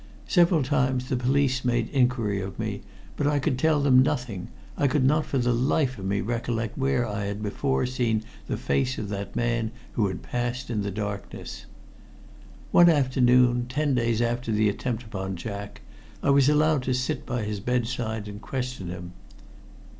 Several 0.27 0.63
times 0.63 1.09
the 1.09 1.15
police 1.15 1.63
made 1.63 1.87
inquiry 1.89 2.41
of 2.41 2.57
me, 2.57 2.81
but 3.15 3.27
I 3.27 3.37
could 3.37 3.59
tell 3.59 3.79
them 3.81 4.01
nothing. 4.01 4.47
I 4.75 4.87
could 4.87 5.03
not 5.05 5.27
for 5.27 5.37
the 5.37 5.53
life 5.53 5.99
of 5.99 6.05
me 6.05 6.21
recollect 6.21 6.75
where 6.75 7.07
I 7.07 7.25
had 7.25 7.43
before 7.43 7.85
seen 7.85 8.23
the 8.47 8.57
face 8.57 8.97
of 8.97 9.09
that 9.09 9.35
man 9.35 9.69
who 9.91 10.07
had 10.07 10.23
passed 10.23 10.71
in 10.71 10.81
the 10.81 10.89
darkness. 10.89 11.67
One 12.71 12.89
afternoon, 12.89 13.67
ten 13.69 13.93
days 13.93 14.23
after 14.23 14.51
the 14.51 14.69
attempt 14.69 15.03
upon 15.03 15.35
Jack, 15.35 15.81
I 16.23 16.31
was 16.31 16.49
allowed 16.49 16.81
to 16.89 16.95
sit 16.95 17.23
by 17.23 17.43
his 17.43 17.59
bedside 17.59 18.27
and 18.27 18.41
question 18.41 18.87
him. 18.89 19.13